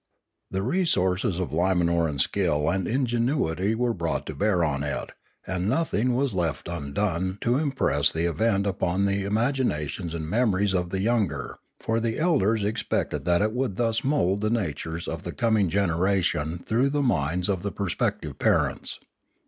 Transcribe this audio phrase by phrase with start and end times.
[0.49, 5.11] The resources of Limanoran skill and ingenuity were brought to bear on it,
[5.45, 8.65] and nothing was left undone to The Manora and the Imanora 553 impress the event
[8.65, 13.75] upon the imaginations and memories of the younger, for the elders expected that it would
[13.75, 18.99] thus mould the natures of the coming generation through the minds of the prospective parents.